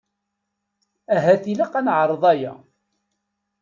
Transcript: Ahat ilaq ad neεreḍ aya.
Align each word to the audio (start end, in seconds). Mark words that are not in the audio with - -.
Ahat 1.15 1.43
ilaq 1.51 1.73
ad 1.79 1.83
neεreḍ 1.85 2.23
aya. 2.31 2.53